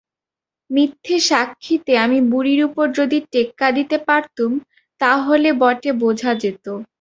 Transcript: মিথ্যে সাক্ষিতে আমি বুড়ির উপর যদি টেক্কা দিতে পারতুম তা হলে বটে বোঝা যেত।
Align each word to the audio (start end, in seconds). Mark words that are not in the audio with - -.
মিথ্যে 0.69 1.15
সাক্ষিতে 1.27 1.93
আমি 1.97 2.19
বুড়ির 2.31 2.61
উপর 2.67 2.85
যদি 2.99 3.17
টেক্কা 3.33 3.67
দিতে 3.77 3.97
পারতুম 4.07 4.51
তা 5.01 5.11
হলে 5.25 5.49
বটে 5.61 5.91
বোঝা 6.01 6.31
যেত। 6.41 6.65